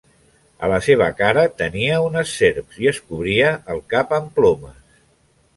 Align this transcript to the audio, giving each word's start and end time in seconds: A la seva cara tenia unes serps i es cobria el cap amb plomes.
A 0.67 0.67
la 0.71 0.79
seva 0.85 1.09
cara 1.19 1.43
tenia 1.59 1.99
unes 2.07 2.33
serps 2.39 2.81
i 2.85 2.91
es 2.93 3.03
cobria 3.11 3.55
el 3.75 3.85
cap 3.95 4.17
amb 4.19 4.37
plomes. 4.41 5.01